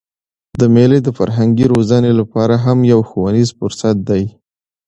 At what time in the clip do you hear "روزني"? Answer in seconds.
1.73-2.11